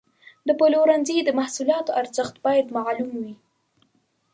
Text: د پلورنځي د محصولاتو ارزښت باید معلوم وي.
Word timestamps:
د 0.47 0.49
پلورنځي 0.59 1.17
د 1.23 1.29
محصولاتو 1.39 1.95
ارزښت 2.01 2.35
باید 2.45 2.73
معلوم 2.77 3.11
وي. 3.21 3.33